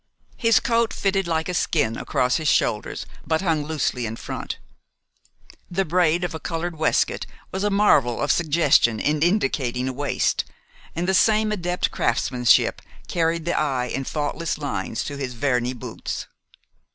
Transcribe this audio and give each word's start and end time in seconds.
His 0.37 0.59
coat 0.59 0.93
fitted 0.93 1.27
like 1.27 1.47
a 1.47 1.53
skin 1.53 1.95
across 1.95 2.37
his 2.37 2.47
shoulders 2.47 3.05
but 3.23 3.43
hung 3.43 3.63
loosely 3.63 4.07
in 4.07 4.15
front. 4.15 4.57
The 5.69 5.85
braid 5.85 6.23
of 6.23 6.33
a 6.33 6.39
colored 6.39 6.75
waistcoat 6.75 7.27
was 7.51 7.63
a 7.63 7.69
marvel 7.69 8.19
of 8.19 8.31
suggestion 8.31 8.99
in 8.99 9.21
indicating 9.21 9.87
a 9.87 9.93
waist, 9.93 10.43
and 10.95 11.07
the 11.07 11.13
same 11.13 11.51
adept 11.51 11.91
craftsmanship 11.91 12.81
carried 13.07 13.45
the 13.45 13.53
eye 13.55 13.89
in 13.93 14.03
faultless 14.05 14.57
lines 14.57 15.03
to 15.03 15.17
his 15.17 15.35
verni 15.35 15.73
boots. 15.77 16.25